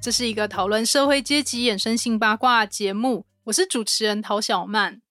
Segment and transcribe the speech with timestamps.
[0.00, 5.02] 这是一个讨论社会阶级衍生性八卦节目，我是主持人陶小曼。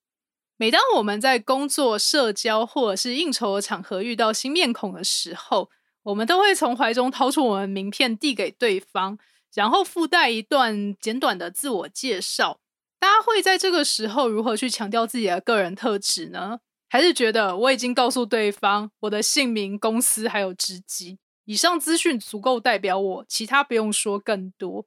[0.55, 5.69] 每当我们在工作、社交或者是应酬的场合遇到新面孔的时候，
[6.03, 9.19] 我们都会从怀中掏出我们名片递给对方，
[9.53, 12.61] 然后附带一段简短的自我介绍。
[12.97, 16.59] 大家会在这个时候如何去强调自己的个人特质呢？
[16.89, 21.19] 还是觉得我已经告诉对方我的姓名、公司还有职级？
[21.48, 24.86] 以上资讯足够代表我，其他不用说更多。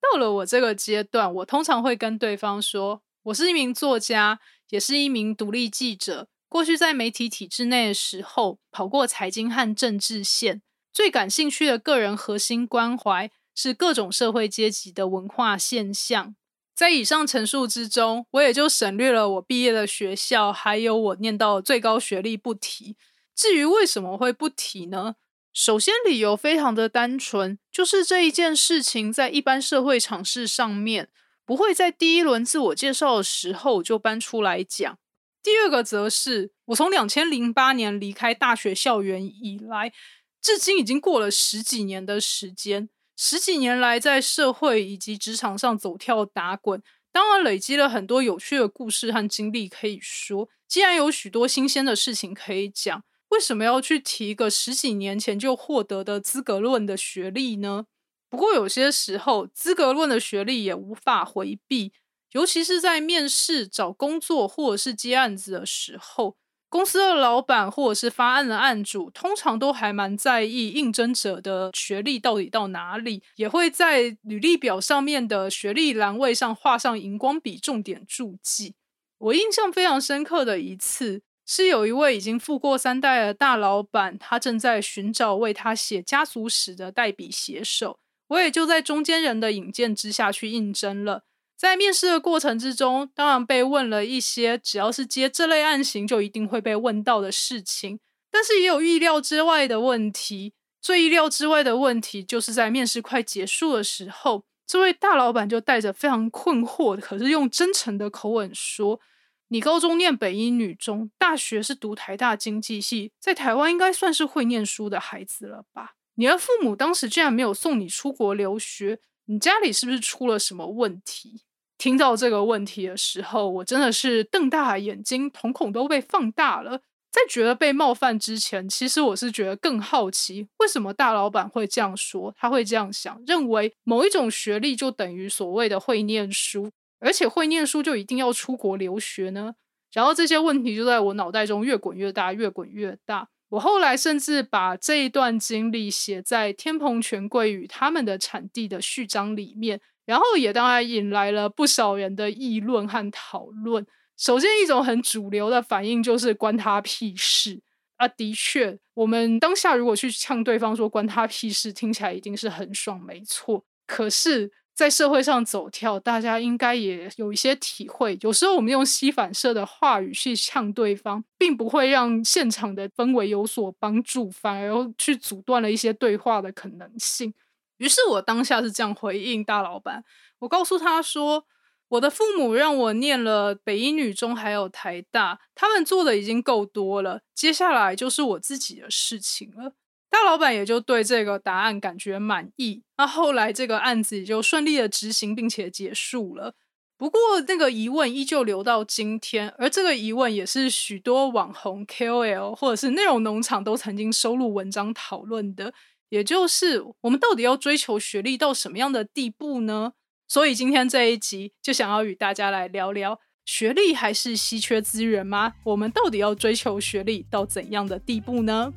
[0.00, 6.28] 到了我这个阶段，我通常会跟对方说，我是一名作家，也是一名独立记者。
[6.48, 10.62] 过去在媒体体制内的时候，跑过财经和政治线，
[10.94, 16.34] 最感兴趣的个人核心关怀是各种社会阶级的文化现象。
[16.74, 22.96] 在以上陈述之中，我也就省略了我毕业的学校，还有我念到最高学历不提。
[23.34, 25.16] 至于为什么会不提呢？
[25.60, 31.08] 首先，理由非常的单纯，就是这一件事情在一般社会场事上面
[31.44, 34.96] 不会在第一轮自我介绍的时候就搬出来讲。
[35.42, 39.92] 第二个则是，我从两千零八年离开大学校园以来，
[40.40, 42.88] 至今已经过了十几年的时间。
[43.16, 50.48] 十几年来，在社会以及职场上走跳打滚，当然累积了很多有趣的故事和经历可以说。
[50.68, 53.02] 既然有许多新鲜的事情可以讲。
[53.30, 57.84] 为什么要去提一个十几年前就获得的资格论的学历呢？
[58.30, 61.92] 不过有些时候，资格论的学历也无法回避，
[62.32, 66.36] 尤其是在面试、找工作或者是接案子的时候，
[66.68, 78.74] 公司的老板或者是发案的案主，通常都还蛮在意应征者的学历到底到哪里，也会在履历表上面的学历栏位上画上荧光笔重点注记。
[79.16, 81.22] 我印象非常深刻的一次。
[81.50, 87.98] 是有一位已经富过三代的大老板，他正在寻找为他写家族史的代笔写手，
[88.28, 91.22] 我也就在中间人的引荐之下去应征了。
[91.56, 97.98] 在面试的过程之中，当然被问了一些只要是接这类案型就一定会被问到的事情，
[98.30, 100.52] 但是也有意料之外的问题。
[100.82, 109.00] 最意料之外的问题，就是在面试快结束的时候，这位大老板就带着非常困惑，可是用真诚的口吻说。
[109.48, 115.94] 你高中念北一女中，大学是读台大经济系，在台湾应该算是会念书的孩子了吧？
[116.16, 121.42] 你的父母当时竟然没有送你出国留学，你家里是不是出了什么问题？
[121.78, 126.82] 听到这个问题的时候，我真的是瞪大眼睛，瞳孔都被放大了。
[127.10, 132.34] 在觉得被冒犯之前，其实我是觉得更好奇，为什么大老板会这样说？
[132.36, 136.70] 他会这样想，认为某一种学历就等于所谓的会念书。
[137.00, 139.54] 而且会念书就一定要出国留学呢？
[139.92, 143.28] 然后这些问题就在我脑袋中越滚越大，越滚越大。
[143.48, 153.86] 我后来甚至把这一段经历写在天蓬权贵与他们的产地的序章里面，然后也当然引来了不少人的议论和讨论。
[154.18, 157.62] 首先，一种很主流的反应就是关他屁事
[157.96, 158.06] 啊！
[158.06, 163.64] 的确，我们当下如果去呛对方说关他屁事，听起来一定是很爽，没错。
[163.86, 164.50] 可是。
[164.78, 168.16] 在社会上走跳，大家应该也有一些体会。
[168.20, 177.34] 有时候我们用吸反射的话语去呛对方，并不会让现场的氛围有所帮助，反而去阻断了一些对话的可能性。
[177.78, 180.04] 于是我当下是这样回应大老板：
[180.38, 181.44] 我告诉他说，
[181.88, 189.72] 我的父母让我念了北一女中，还有台大，他们做的已经够多了，接下来就是我自己的事情了。
[190.10, 196.54] 大老板也就对这个答案感觉满意，那后来这个案子也就顺利的执行并且结束了。
[196.96, 205.72] 不过那个疑问依旧留到今天，而这个疑问也是许多网红 KOL 或者是内容农场都曾经收录文章讨论的，
[206.08, 209.92] 也就是我们到底要追求学历到什么样的地步呢？
[210.26, 215.54] 所以今天这一集就想要与大家来聊聊，学历还是稀缺资源吗？
[215.64, 218.72] 我们到底要追求学历到怎样的地步呢？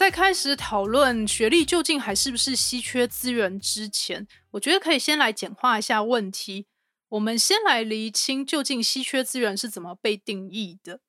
[0.00, 6.64] 在开始讨论学历究竟还是不是稀缺资源之前，我觉得可以先来简化一下问题。
[7.10, 11.00] 我们先来厘清究竟稀缺资源是怎么被定义的。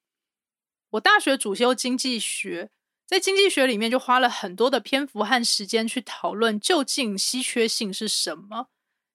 [0.90, 2.70] 我大学主修经济学，
[3.08, 8.68] 在经济学里面就花了很多的篇幅和时间去讨论究竟稀缺性是什么。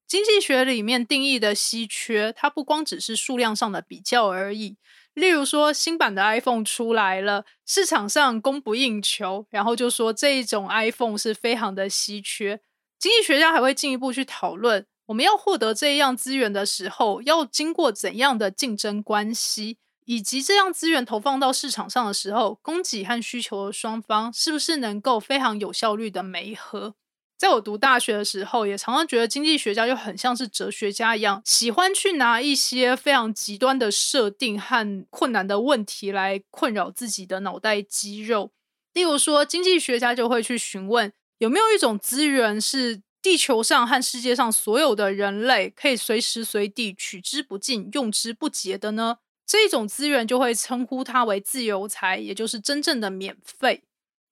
[0.07, 4.79] 经济学里面定义的稀缺，它不光只是数量上的比较而已。
[5.17, 12.61] 例如说，新版的 iPhone 出来了，市场上供不应求，然后就说这一种 iPhone 是非常的稀缺。
[12.99, 26.95] 经济学家还会进一步去讨论，我们要获得这样资源的时候，要经过怎样的竞争关系，以及这样资源投放到市场上的时候，供给和需求的双方是不是能够非常有效率的媒合。
[27.39, 38.53] 在我读大学的时候，也常常觉得经济学家就很像是哲学家一样，喜欢去拿一些非常极端的设定和困难的问题来困扰自己的脑袋肌肉。
[38.95, 49.19] 例如说，经济学家就会去询问，有没有一种资源是地球上和世界上所有的人类可以随时随地取之不尽、用之不竭的呢？
[49.47, 53.83] 这一种资源就会称呼它为自由财，也就是真正的免费。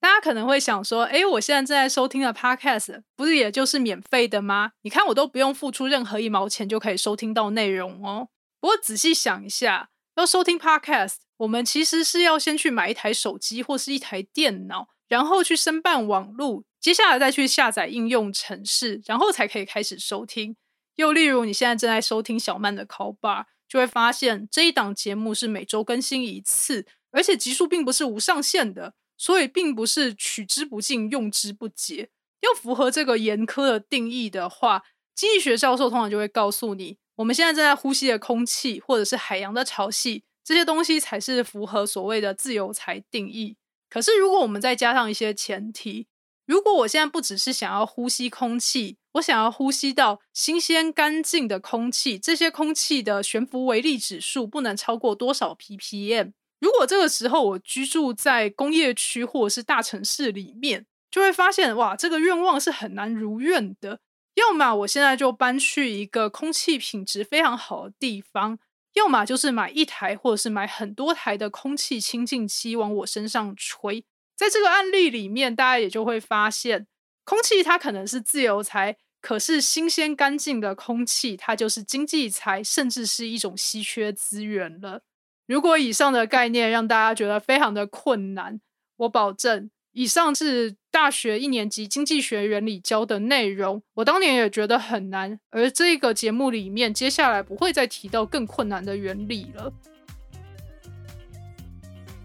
[0.05, 4.73] 大家可能会想说：“哎，我现在正在收听的 Podcast 不是也就是免费的吗？
[4.83, 8.29] 你看我都不用付出任何一毛钱就可以收听到内容哦。”
[8.61, 20.55] 不过仔细想一下，要收听 Podcast，我们其实是要先去买一台手机或是一台电脑，然后去申办网路，接下来再去下载应用程式，然后才可以开始收听。
[20.97, 28.93] 又例如，你现在正在收听小曼的 Call Bar，就会发现这一档节目是每周更新一次，而且集数并不是无上限的。
[29.17, 32.11] 所以并不是取之不尽、用之不竭。
[32.41, 34.83] 要符合这个严苛的定义的话，
[35.15, 43.57] 经济学教授通常就会告诉你，我们现在正在呼吸的空气，或者是海洋的潮汐，这些东西才是符合所谓的自由财定义。
[43.89, 46.09] 可是，如果我们再加上一些前提，
[46.45, 56.33] 如果我现在不只是想要呼吸空气，我想要呼吸到新鲜干净的空气，这些空气的悬浮微粒指数不能超过多少 ppm。
[56.65, 64.01] 如果这个时候我居住在工业区或者是大城市里面，就会发现哇，这个愿望是很难如愿的。
[64.37, 68.59] 要么我现在就搬去一个空气品质非常好的地方，
[68.95, 74.07] 要么就是买一台或者是买很多台的空气清净机往我身上吹。
[74.35, 76.87] 在这个案例里面，大家也就会发现，
[77.25, 85.03] 空气它可能是自由财，可是新鲜干净的空气它就是经济财，甚至是一种稀缺资源了。
[85.47, 88.61] 如果以上的概念让大家觉得非常的困难，
[88.97, 95.39] 我保证，以上是大学一年级经济学原理教的内容，我当年也觉得很难。
[95.51, 99.73] 而这个节目里面，接下来不会再提到更困难的原理了。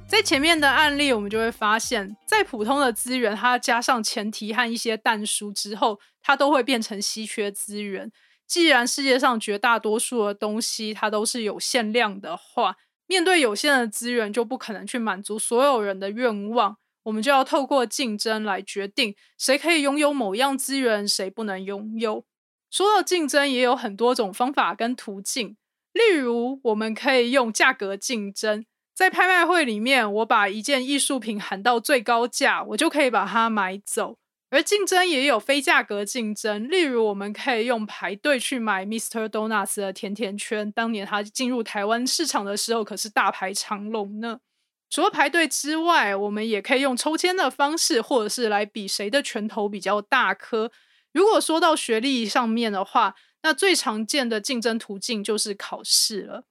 [0.08, 8.12] 在前面的案例，我们就会发现，在普通的资源，它加上前提和一些淡书之后，它都会变成稀缺资源。
[8.48, 12.78] 既然世界上绝大多数的东西它都是有限量的话，
[13.10, 16.78] 面对有限的资源，就不可能去满足所有人的愿望。
[17.04, 22.24] 我们就要透过竞争来决定谁可以拥有某样资源，谁不能拥有。
[22.70, 25.58] 说到竞争，也有很多种方法跟途径。
[25.92, 28.64] 例如，我们可以用价格竞争，
[28.94, 34.20] 在拍卖会里面，我把一件艺术品喊到最高价，我就可以把它买走。
[34.52, 39.30] 而竞争也有非价格竞争，例如我们可以用排队去买 Mr.
[39.30, 40.72] Donuts 的甜甜圈。
[40.72, 44.40] 当年它进入台湾市场的时候，可是大排长龙呢。
[44.90, 50.72] 除了排队之外，我们也可以用抽签的方式，或者是来比谁的拳头比较大颗。
[51.14, 53.14] 如果说到学历上面的话，
[53.44, 56.46] 那最常见的竞争途径就是考试了。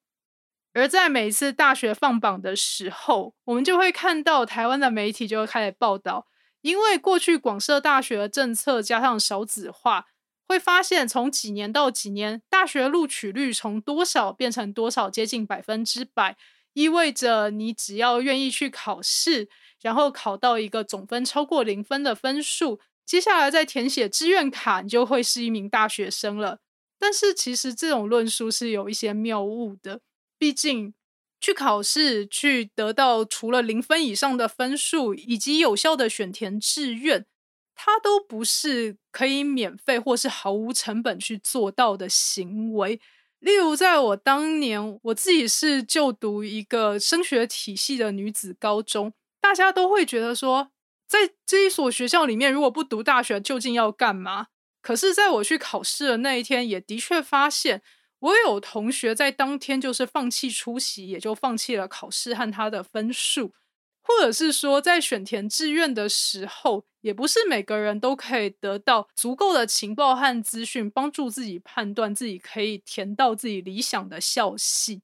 [0.72, 6.28] 而在每次大学放榜的时候，我们就会看到台湾的媒体就会开始报道。
[6.60, 10.06] 因为过去广设大学的政策加上少子化，
[10.46, 16.36] 会发现从几年到几年，大学录取率从多少变成多少，接近百分之百，
[16.72, 19.48] 意味着你只要愿意去考试，
[19.80, 26.60] 然后考到一个总分超过零分的分数，接下来再填写志愿卡，你就会是一名大学生了。
[26.98, 30.00] 但是其实这种论述是有一些谬误的，
[30.38, 30.94] 毕竟。
[31.40, 37.24] 去考试，去得到除了零分以上的分数，以及有效的选填志愿，
[37.74, 43.00] 它都不是可以免费或是毫无成本去做到的行为。
[43.38, 50.72] 例如，在我当年，我自己是就读一个升学体系的女子高中，大家都会觉得说，
[51.06, 54.48] 在这一所学校里面，如果不读大学，究竟要干嘛？
[54.82, 57.80] 可是，在我去考试的那一天，也的确发现。
[58.20, 63.52] 我有同学在当天就是放弃出席，也就放弃了考试和他的分数，
[64.02, 75.02] 或者是说在选填志愿的时候，也不是每个人都可以得到足够的情报和资讯，帮助自己判断自己可以填到自己理想的校系。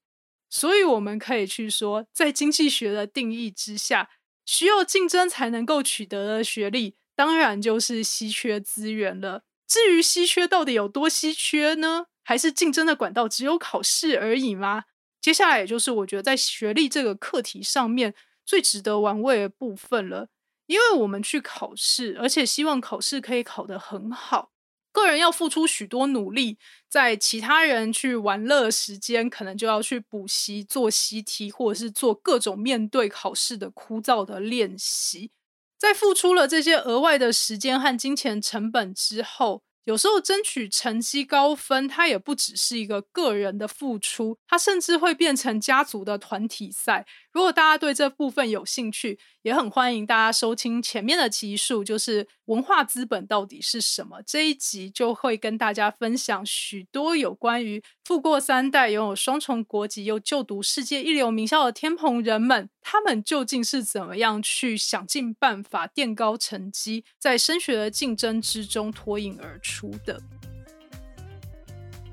[0.51, 4.11] 所以，我们可以去说，在经济学的定义之下，
[4.47, 9.43] 需要竞争才能够取得的学历，当然就是稀缺资源了。
[9.67, 12.07] 至于稀缺到底有多稀缺呢？
[12.25, 14.85] 还是竞争的管道只有考试而已吗？
[15.21, 18.15] 接下来也就是我觉得在学历这个课题上面
[18.45, 20.29] 最值得玩味的部分了。
[20.67, 24.51] 因为我们去考试，而且希望考试可以考得很好，
[24.93, 26.57] 个人要付出许多努力，
[26.89, 35.31] 在其他人去玩乐时间，可能就要去补习、做习题，或者是做各种面对考试的枯燥的练习。
[35.79, 39.64] 在付出了这些额外的时间和金钱成本之后。
[39.85, 47.07] 有时候争取成绩高分，它也不只是一个个人的付出，它甚至会变成家族的团体赛。
[47.33, 54.23] 如果大家对这部分有兴趣，也很欢迎大家收听前面的集数，就是文化资本到底是什么。
[54.23, 70.21] 这一集就会跟大家分享许多有关于富过三代、拥有双重国籍又就读世界一流名校的天蓬人们，他们究竟是怎么样去想尽办法垫高成绩，在升学的竞争之中脱颖而出的。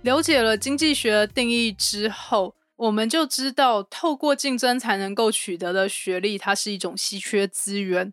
[0.01, 2.55] 了解了经济学的定义之后。
[2.77, 8.11] 我们就知道，透过竞争才能够取得的学历，它是一种稀缺资源。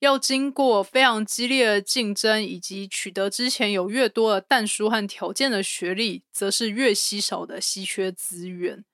[0.00, 8.84] 要经过非常激烈的竞争，以及取得之前有越多的弹书和条件的学历，则是越稀少的稀缺资源。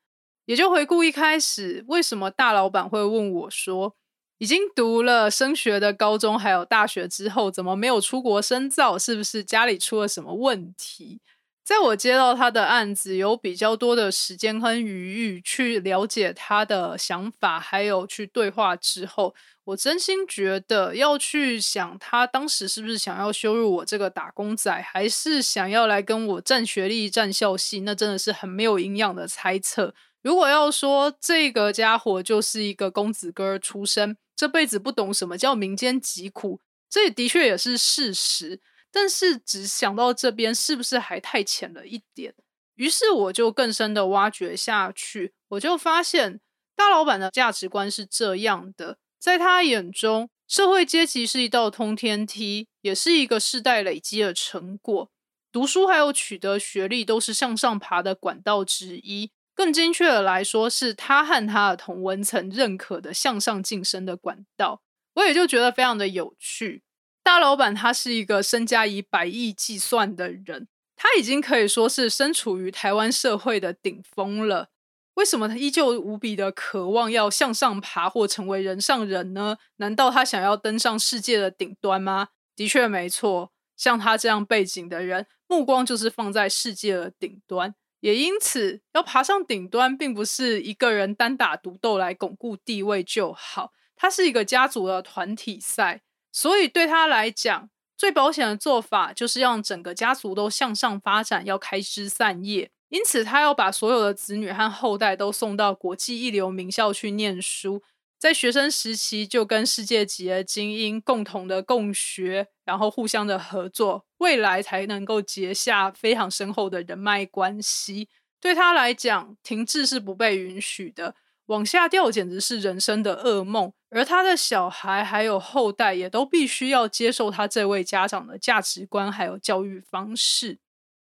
[0.47, 3.97] 也就回顾一开始，为什么大老板会问我说，
[4.39, 8.99] 已经读了升学的高中还有大学之后，怎么没有出国深造？
[8.99, 11.21] 是不是家里出了什么问题？
[11.65, 29.95] 在我接到他的案子，有比较多的时间和余裕去了解他的想法，还有去对话之后，我真心觉得要去想他当时是不是想要羞辱我这个打工仔，还是想要来跟我占学历、占校系，那真的是很没有营养的猜测。
[30.21, 38.61] 如果要说这个家伙就是一个公子哥出身，这辈子不懂什么叫民间疾苦，这的确也是事实。
[38.95, 42.33] 但是只想到这边是不是还太浅了一点？
[42.77, 46.41] 于是我就更深的挖掘下去，我就发现
[46.77, 55.11] 大老板的价值观是这样的：在他眼中，社会阶级是一道通天梯，也是一个世代累积的成果。
[55.51, 64.83] 读书还有取得学历都是向上爬的管道之一，更精确的来说，是他和他的同文层认可的向上晋升的管道。
[65.15, 66.84] 我也就觉得非常的有趣。
[67.25, 74.69] 大老板他是一个身家以百亿计算的人，他已经可以说是身处于台湾社会的顶峰了。
[75.15, 79.57] 为什么他依旧无比的渴望要向上爬或成为人上人呢？
[79.77, 82.29] 难道他想要登上世界的顶端吗？
[82.55, 87.75] 的确没错，像他这样背景的人，目光就是放在世界的顶端。
[88.01, 96.03] 也因此，要爬上顶端，并不是一个人单打独斗来巩固地位就好，它是一个家族的团体赛。
[96.35, 102.73] 所以对他来讲，最保险的做法就是让整个家族都向上发展，要开枝散叶。
[102.89, 107.85] 因此，他要把所有的子女和后代都送到国际一流名校去念书，
[108.19, 118.09] 在学生时期就跟世界级的精英共同的共学，然后互相的合作，未来才能够结下非常深厚的人脉关系。
[118.41, 121.15] 对他来讲，停滞是不被允许的。
[121.47, 130.59] 往下掉简直是人生的噩梦，而他的小孩还有后代也都必须要接受他这位家长的价值观还有教育方式。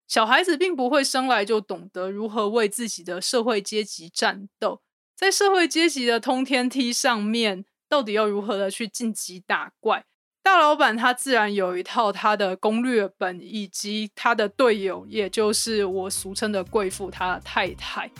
[0.07, 4.81] 小孩子并不会生来就懂得如何为自己的社会阶级战斗，
[5.15, 10.07] 在社会阶级的通天梯上面，到底要如何的去晋级打怪？
[10.43, 18.11] 大老板他自然有一套他的攻略本，以及他的队友，也就是我俗称的贵妇，他的太太。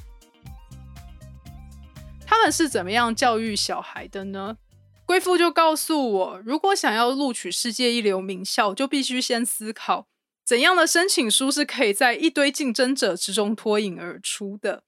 [2.31, 4.59] 他们是怎么样教育小孩的呢？
[5.07, 10.07] 贵妇就告诉我，如果想要录取世界一流名校，就必须先思考
[10.45, 14.83] 怎样的申请书是可以在一堆竞争者之中脱颖而出的。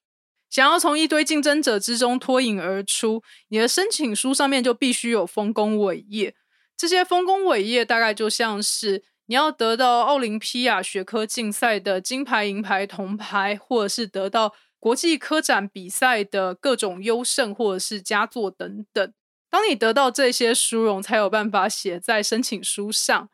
[0.50, 6.34] 想要从一堆竞争者之中脱颖而出，你的申请书上面就必须有丰功伟业。
[6.76, 14.54] 这些丰功伟业大概就像是你要得到奥林匹亚学科竞赛的金牌、银牌、铜牌，或者是得到。
[14.80, 19.12] 国际科展比赛的各种优胜或者是佳作等等，
[19.50, 23.28] 当你得到这些殊荣，才有办法写在申请书上。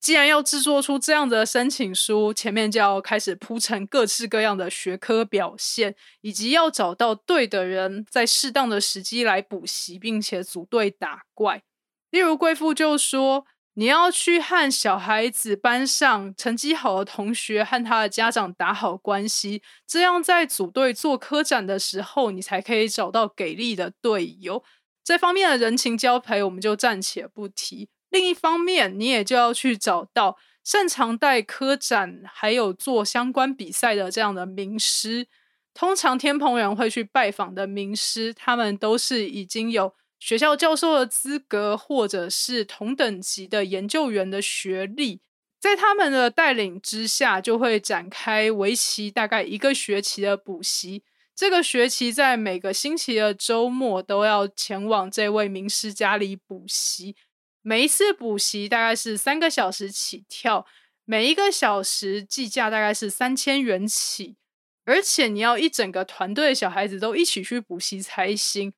[0.00, 11.62] 既然要制作出这样的申请书，前面就要开始铺陈各式各样的学科表现，以及要找到对的人，在适当的时机来补习，并且组队打怪。
[12.10, 13.44] 例如，贵妇就说。
[13.74, 24.62] 你要去和小孩子班上成绩好的同学和他的家长打好关系，这样在组队做科展的时候，你才可以找到给力的队友。
[25.02, 27.88] 这方面的人情交陪我们就暂且不提。
[28.10, 35.26] 另一方面，你也就要去找到擅长带科展还有做相关比赛的这样的名师。
[35.72, 45.20] 通常天蓬人会去拜访的名师，他们都是已经有学校教授的资格，或者是同等级的研究员的学历。
[45.58, 51.02] 在他们的带领之下，就会展开为期大概一个学期的补习。
[51.34, 57.16] 这个学期在每个星期的周末都要前往这位名师家里补习。
[57.60, 60.64] 每一次补习大概是三个小时起跳，
[61.04, 64.36] 每一个小时计价大概是三千元起。
[64.84, 68.72] 而且你要一整个团队的小孩子都一起去补习才行，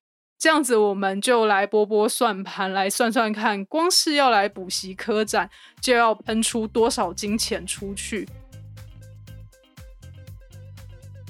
[0.44, 5.48] 这样子我们就来拨拨算盘，来算算看，光是要来补习科展，
[5.80, 8.28] 就要喷出多少金钱出去。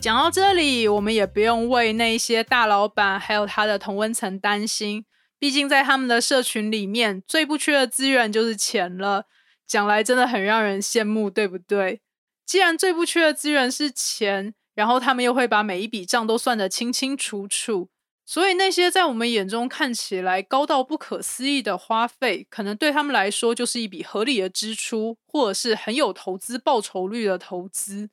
[0.01, 5.05] 讲到这里，我们也不用为那些大老板还有他的同温层担心，
[5.39, 9.27] 毕竟在他们的社群里面，最不缺的资源就是钱了。
[9.65, 12.01] 讲来真的很让人羡慕，对不对？
[12.45, 14.55] 既然最不缺的资源是钱。
[14.75, 17.91] 然后他们又会把每一笔账都算得清清楚楚，
[18.27, 28.09] 所以那些在我们眼中看起来高到不可思议的花费，可能对他们来说就是一笔合理的支出，或者是很有投资报酬率的投资。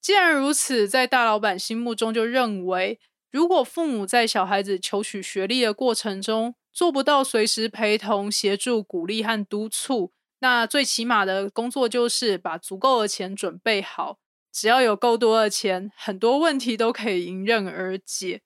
[0.00, 2.98] 既然如此，在大老板心目中就认为，
[3.30, 14.18] 如果父母在小孩子求取学历的过程中做不到随时陪同、协助、鼓励和督促，那最起码的工作就是把足够的钱准备好。
[14.50, 18.40] 只要有够多的钱，很多问题都可以迎刃而解。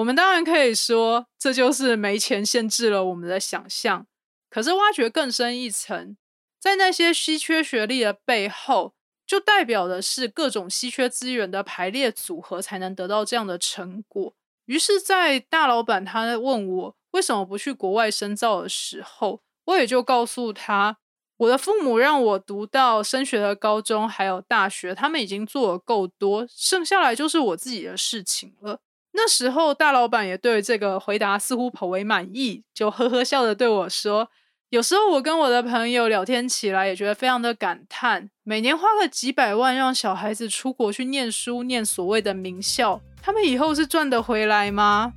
[0.00, 4.06] 我们当然可以说，这就是没钱限制了我们的想象。
[4.48, 6.16] 可是挖掘更深一层，
[6.58, 8.94] 在那些稀缺学历的背后，
[9.26, 14.34] 就代表的是各种稀缺资源的排列组合，才能得到这样的成果。
[14.64, 20.96] 于是，在大老板他问我为什么不去国外深造的时候，我也就告诉他。
[21.36, 28.80] 我的父母让我读到升学的高中，还有大学，他们已经做的够多，剩下来就是我自己的事情了。
[29.12, 34.30] 那时候，大老板也对这个回答似乎颇为满意，就呵呵笑着对我说
[34.70, 45.12] ：“有时候我跟我的朋友聊天起来，也觉得非常的感叹，每年花个几百万让小孩子出国去念书，念所谓的名校，他们以后是赚得回来吗？”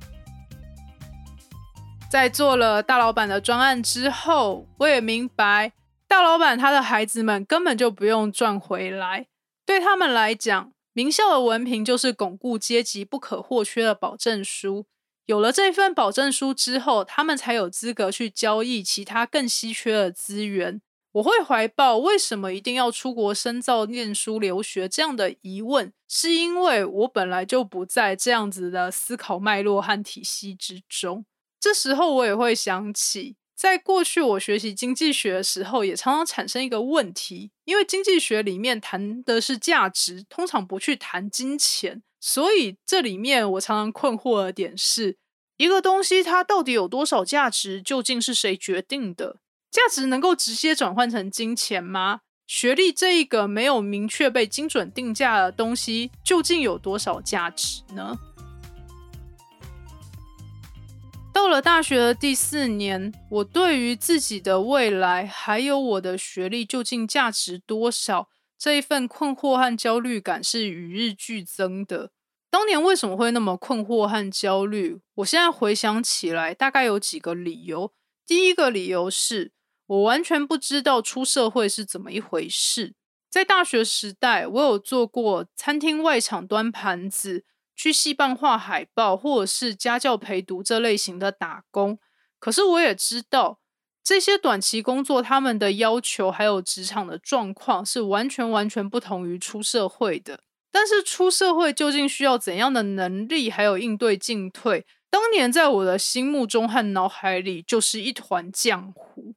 [2.10, 5.72] 在做了大老板的专案之后，我也明白。
[6.06, 9.26] 大老板他的孩子们根本就不用赚回来，
[9.66, 14.86] 对他们来讲，名校的文凭就是巩固阶级不可或缺的保证书。
[15.26, 20.80] 有了这份保证书之后，他们才有资格去交易其他更稀缺的资源。
[21.12, 31.24] 我会怀抱为什么一定要出国深造、念书、留学这样的疑问，是因为我本来就不在这样子的思考脉络和体系之中。
[31.58, 33.36] 这时候我也会想起。
[33.54, 45.16] 在过去，我学习经济学的时候，也常常产生一个问题，因为经济学里面谈的是价值，通常不去谈金钱，所以这里面我常常困惑的点是，
[45.56, 49.36] 一个东西它到底有多少价值，究竟是谁决定的？
[49.70, 52.20] 价值能够直接转换成金钱吗？
[52.46, 58.18] 学历这一个没有明确被精准定价的东西，究竟有多少价值呢？
[61.34, 72.12] 到了大学的第四年，我对于自己的未来还有我的学历究竟价值多少这一份困惑和焦虑感是与日俱增的。
[72.48, 75.00] 当年为什么会那么困惑和焦虑？
[75.16, 77.92] 我现在回想起来，大概有几个理由。
[78.24, 79.50] 第一个理由是
[79.86, 82.94] 我完全不知道出社会是怎么一回事。
[83.28, 87.44] 在大学时代，我有做过餐厅外场端盘子。
[87.76, 91.98] 去戏办画海报，或者是家教陪读这类型的打工，
[92.38, 93.58] 可是我也知道
[94.02, 100.40] 这些短期工作，他们的要求还有职场的状况是完全完全不同于出社会的。
[100.70, 109.34] 但是出社会究竟需要怎样的能力，还有应对进退，当年在我的心目中和脑海里就是一团浆糊。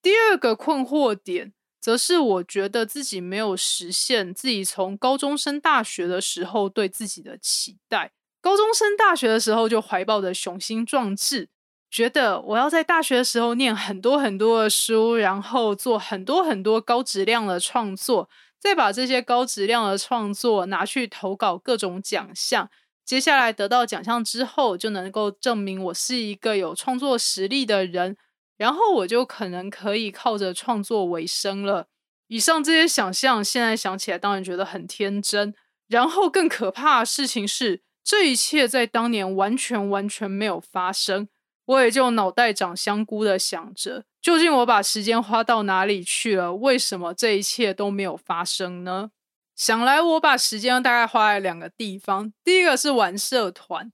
[0.00, 1.52] 第二个困惑点。
[1.82, 8.12] 则是我觉得自己没有实现自己从高中升大学的时候对自己的期待。
[8.40, 11.48] 高中升大学的时候就怀抱着雄心壮志，
[11.90, 22.70] 觉得我要在大学的时候念很多很多的书，然后做很多很多高质量的创作，再把这些高质量的创作拿去投稿各种奖项。
[23.04, 28.16] 接下来得到奖项之后，就能够证明我是一个有创作实力的人。
[28.62, 31.88] 然后我就可能可以靠着创作为生了。
[32.28, 35.52] 以上这些想象，现在想起来当然觉得很天真。
[35.88, 41.28] 然后更可怕的事情是，这一切在当年完全完全没有发生。
[41.64, 46.54] 我也就脑袋长香菇的想着，究竟我把时间花到哪里去了？
[46.54, 49.10] 为什么这一切都没有发生呢？
[49.56, 53.90] 想来我把时间大概花在两个地方，第一个是玩社团。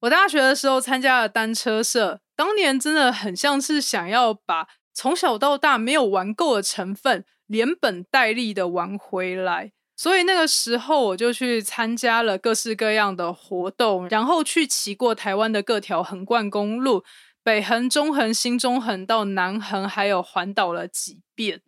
[0.00, 9.72] 我大学的时候参加了单车社，当年真的很像是想要把从小到大没有玩够的成分，连本带利的玩回来。
[9.94, 17.04] 所以那个时候我就去参加了各式各样的活动，然后去骑过台湾的各条横贯公路，
[17.44, 21.60] 北横、中横、新中横到南横，还有环岛了几遍。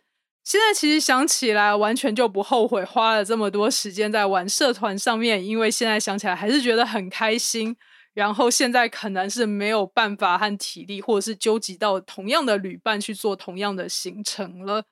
[0.42, 7.76] 现在其实想起来，完全就不后悔花了这么多时间在玩社团上面，因为现在想起来还是觉得很开心。
[8.14, 14.84] 然后现在可能是没有办法和体力，或者是纠集到同样的旅伴去做同样的行程了。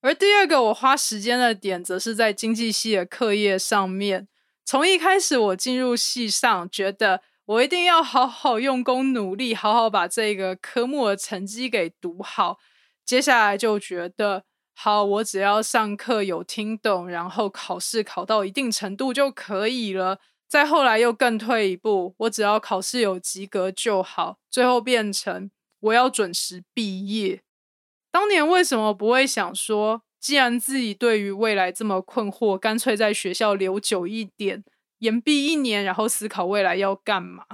[0.00, 4.28] 而第二个我花时间的点，则是在经济系的课业上面。
[4.64, 12.58] 从一开始我进入系上，觉得我一定要好好用功努力，好好把这个科目的成绩给读好。
[13.04, 20.20] 接下来就觉得，好，我只要上课有听懂，然后考试考到一定程度就可以了。
[20.48, 24.38] 再后来又更退一步，我只要考试有及格就好。
[24.50, 27.42] 最后变成我要准时毕业。
[28.10, 34.64] 当年为什么不会想说，既然自己对于未来这么困惑，干脆在学校留久一点，
[35.00, 37.44] 延毕一年，然后思考未来要干嘛？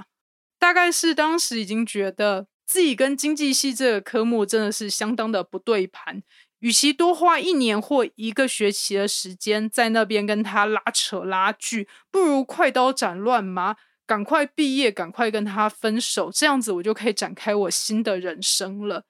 [0.57, 6.23] 大概是当时已经觉得自己跟经济系这个科目真的是相当的不对盘。
[6.65, 13.75] 与其多花一年或一个学期的时间在那边跟他拉扯拉锯，不如快刀斩乱麻，
[14.07, 19.03] 赶快毕业，赶快跟他分手，这样子我就可以展开我新的人生了。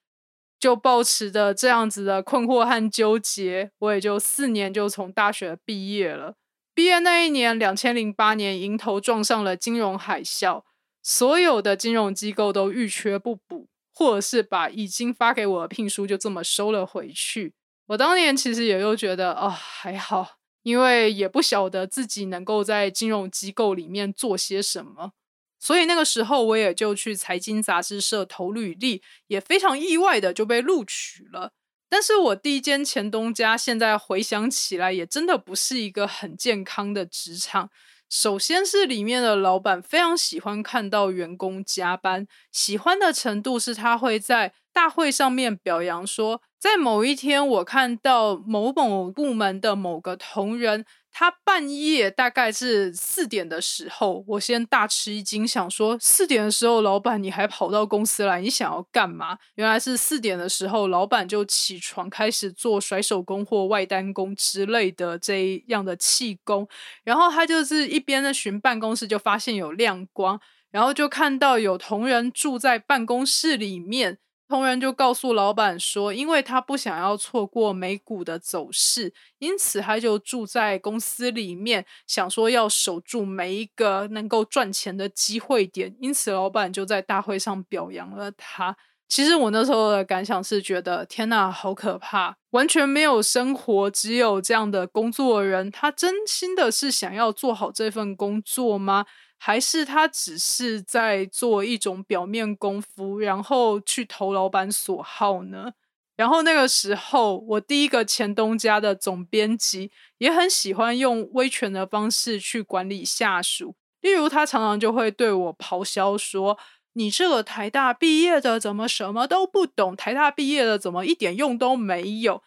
[0.59, 6.35] 就抱持着这样子的困惑和纠结，我也就四年就从大学毕业了。
[6.73, 10.63] 毕业那一年，两千零八年迎头撞上了金融海啸，
[11.01, 13.69] 所有的金融机构都欲缺不补。
[13.95, 17.53] 或者是把已经发给我的聘书就这么收了回去。
[17.87, 25.13] 我当年其实也就觉得哦还好，因为也不晓得自己能够在金融机构里面做些什么，
[25.59, 31.53] 所以那个时候我也就去财经杂志社投履历，也非常意外的就被录取了。
[31.87, 37.69] 但是我第一间前东家现在回想起来，也真的不是一个很健康的职场。
[38.17, 50.85] 首先是里面的老板非常喜欢看到员工加班，喜欢的程度是他会在大会上面表扬说，在某一天我看到某某部门的某个同仁。
[51.17, 59.37] 他半夜大概是四点的时候，我先大吃一惊，想说四点的时候，老板你还跑到公司来，你想要干嘛？
[59.53, 66.67] 原来是四点的时候，老板就起床开始做甩手工或外单工之类的这样的气功，
[67.05, 70.37] 然后他就是一边在巡办公室，就发现有亮光，
[70.69, 74.17] 然后就看到有同仁住在办公室里面。
[74.47, 85.95] 同仁就告诉老板说，因为他不想要错过美股的走势，因此他就住在公司里面，想说要守住每一个能够赚钱的机会点。
[85.99, 88.77] 因此，老板就在大会上表扬了他。
[89.07, 92.35] 其实我那时候的感想是觉得，天呐，好可怕！
[92.51, 99.05] 完全没有生活，只有这样的工作人，他真心的是想要做好这份工作吗？
[99.37, 105.73] 还是他只是在做一种表面功夫，然后去投老板所好呢？
[106.15, 116.57] 然后那个时候，我第一个前东家的总编辑也很喜欢用威权的方式去管理下属，例如他常常就会对我咆哮说
[116.97, 119.95] ：“你这个台大毕业的怎么什么都不懂？
[119.95, 122.41] 台大毕业的怎么一点用都没有？”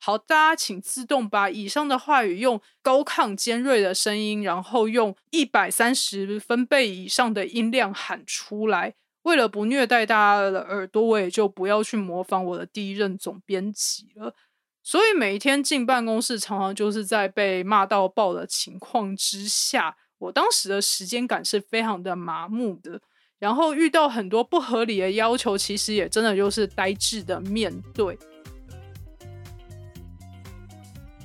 [0.00, 8.94] 好，大家请自动把以上的话语用高亢尖锐的声音，然后用一百三十分贝以上的音量喊出来。
[9.22, 14.32] 为了不虐待大家的耳朵，我也就不要去模仿我的第一任总编辑了。
[14.84, 23.00] 所以每一天进办公室，常常就是在被骂到爆的情况之下，我当时的时间感是非常的麻木的。
[23.38, 28.18] 然后遇到很多不合理的要求，其实也真的就是呆滞的面对。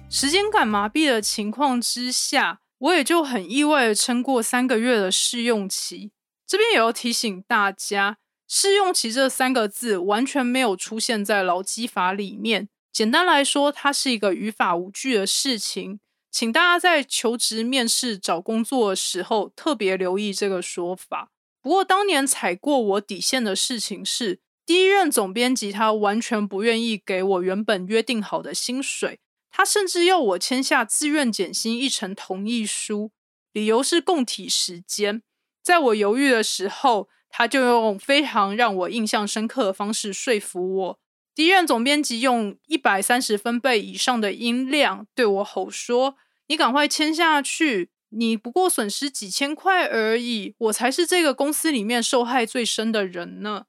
[0.09, 6.11] 时间感麻痹的情况之下，我也就很意外的撑过三个月的试用期。
[6.45, 12.69] 这边也要提醒大家，试用期这三个字完全没有出现在劳基法里面。
[12.91, 15.99] 简单来说，它是一个语法无据的事情，
[16.29, 21.31] 请大家在求职、面试、找工作的时候特别留意这个说法。
[21.63, 29.21] 不过，当年踩过我底线的事情是，第一任总编辑他完全不愿意给我原本约定好的薪水。
[29.49, 33.11] 他甚至要我签下自愿减薪一成同意书，
[33.53, 35.23] 理由是供体时间。
[35.63, 40.99] 在我犹豫的时候，他就用非常让我印象深刻的方式说服我。
[41.33, 47.92] 第一任总编辑用一百三十分贝以上的音量对我吼说：“你赶快签下去！
[48.15, 53.65] 你不过损失几千块而已，我才是这个公司里面受害最深的人呢。”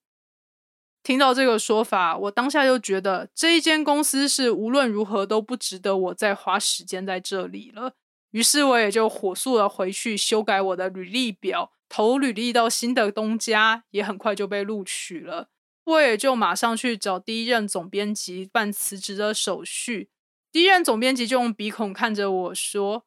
[1.03, 7.93] 听到这个说法，我当下就觉得这一间公司是无论如何都不值得我再花时间在这里了。
[8.31, 15.51] 于是我也就火速的回去修改我的履历表，投履历到新的东家，也很快就被录取了。
[15.85, 20.09] 我也就马上去找第一任总编辑办辞职的手续。
[20.51, 23.05] 第一任总编辑就用鼻孔看着我说：“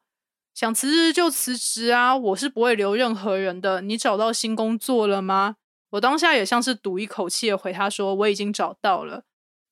[0.58, 3.80] 想辞职就辞职啊，我是不会留任何人的。
[3.80, 5.54] 你找到新工作了吗？”
[5.90, 9.22] 我当下也像是赌一口气的回他说：“我已经找到了。”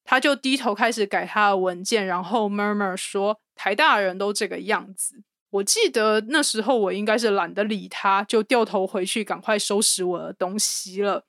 [0.07, 11.25] 他就低头开始改他的文件，然后 murmur 说：“台大人都这个样子。”我记得那时候我应该是懒得理他，就掉头回去赶快收拾我的东西了。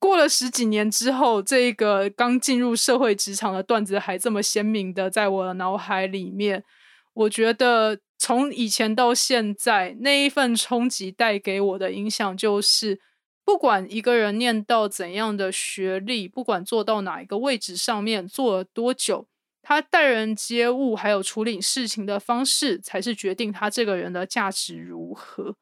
[0.00, 6.64] 过了十几年之后，这个刚进入社会职场的段子还这么鲜明的在我的脑海里面。
[7.12, 13.00] 我觉得从以前到现在，那一份冲击带给我的影响就是，
[13.44, 19.26] 不管一个人念到怎样的学历，不管做到哪一个位置上面，做了多久，
[19.62, 25.56] 他待人接物还有处理事情的方式，才是决定他这个人的价值如何。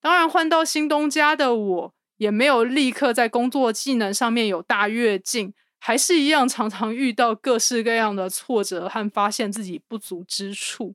[0.00, 1.94] 当然，换到新东家的我。
[2.16, 10.94] 也没有立刻在工作技能上面有大跃进，还是一样常常遇到各式各样的挫折和发现自己不足之处。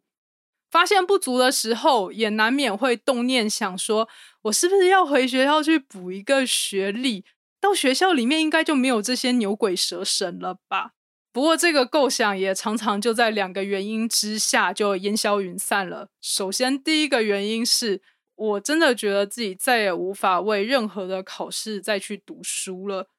[0.69, 4.07] 发现不足的时候，也难免会动念想说：
[4.43, 7.25] 我是不是要回学校去补一个学历？
[7.59, 10.91] 到学校里面应该就没有这些牛鬼蛇神了吧？
[11.31, 16.09] 不过这个构想也常常就在两个原因之下就烟消云散了。
[16.21, 18.01] 首先，第一个原因是。
[18.41, 23.09] 我真的觉得自己再也无法为任何的考试再去读书了。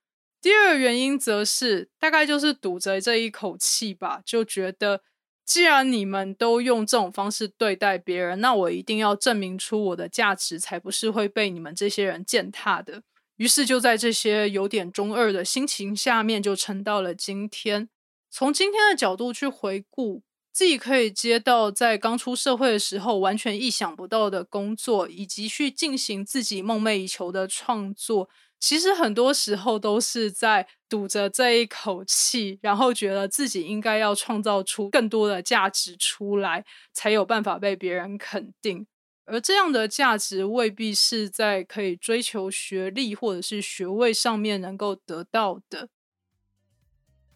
[0.40, 5.02] 第二个原因则是，大概就是堵着这一口气吧，就觉得
[5.50, 13.02] 既然你们都用这种方式对待别人，那我一定要证明出我的价值，才不是会被你们这些人践踏的。
[13.34, 17.88] 于是就在这些有点中二的心情下面，就撑到了今天。
[18.30, 20.22] 从今天的角度去回顾。
[20.52, 28.28] 自己可以接到在刚出社会的时候完全意想不到的工作，以及去进行自己梦寐以求的创作，
[28.60, 38.86] 其实很多时候都是在堵着这一口气，然后觉得自己应该要创造出更多的价值出来，才有办法被别人肯定。
[39.24, 45.88] 而这样的价值未必是在可以追求学历或者是学位上面能够得到的。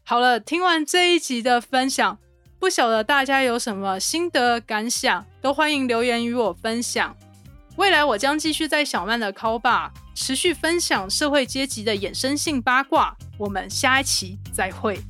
[0.02, 2.18] 好了，听完这一集的分享。
[2.58, 7.16] 不晓得大家有什么心得感想，都欢迎留言与我分享。
[7.76, 13.16] 未来我将继续在小曼的 call bar 持续分享社会阶级的衍生性八卦。
[13.36, 15.00] 我们下一期再会。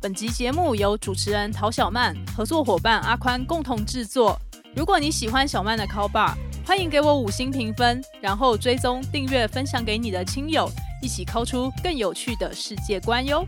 [0.00, 4.36] 本集节目由主持人陶小曼、合作伙伴阿宽共同制作。
[4.74, 6.34] 如果你喜欢小曼的 call bar，
[6.66, 10.68] 欢迎给我五星评分，然后追踪订阅分享给你的亲友。
[11.00, 13.46] 一起抠出更有趣的世界观哟！